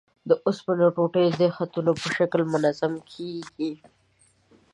[0.29, 3.71] د اوسپنې ټوټې د خطونو په شکل منظمې کیږي.